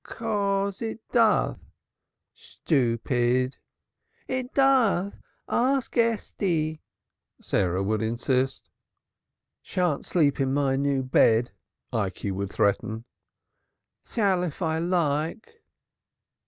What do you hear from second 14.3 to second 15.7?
if I like."